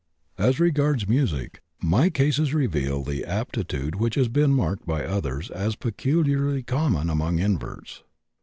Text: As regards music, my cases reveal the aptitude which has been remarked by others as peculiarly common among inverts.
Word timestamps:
As 0.39 0.59
regards 0.59 1.07
music, 1.07 1.61
my 1.79 2.09
cases 2.09 2.55
reveal 2.55 3.03
the 3.03 3.23
aptitude 3.23 3.93
which 3.93 4.15
has 4.15 4.29
been 4.29 4.49
remarked 4.49 4.83
by 4.87 5.05
others 5.05 5.51
as 5.51 5.75
peculiarly 5.75 6.63
common 6.63 7.07
among 7.07 7.37
inverts. 7.37 8.01